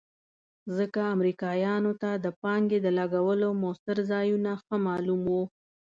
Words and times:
ځکه 0.77 0.99
امریکایانو 1.15 1.91
ته 2.01 2.09
د 2.25 2.27
پانګې 2.41 2.79
د 2.81 2.87
لګولو 2.99 3.49
مؤثر 3.61 3.97
ځایونه 4.11 4.51
ښه 4.63 4.75
معلوم 4.87 5.21
وو. 5.31 5.43